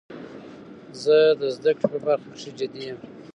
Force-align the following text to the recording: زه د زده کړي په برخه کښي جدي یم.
زه 1.01 1.17
د 1.39 1.41
زده 1.55 1.71
کړي 1.79 1.87
په 1.93 1.97
برخه 2.05 2.27
کښي 2.33 2.51
جدي 2.59 2.81
یم. 2.87 2.99